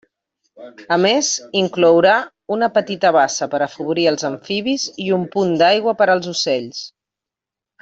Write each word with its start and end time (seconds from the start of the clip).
A 0.93 0.95
més, 1.01 1.27
inclourà 1.59 2.13
una 2.55 2.69
petita 2.79 3.13
bassa 3.17 3.49
per 3.53 3.61
afavorir 3.67 4.07
els 4.13 4.27
amfibis 4.31 4.89
i 5.07 5.07
un 5.19 5.29
punt 5.37 5.55
d'aigua 5.63 5.95
per 6.03 6.09
als 6.17 6.33
ocells. 6.35 6.83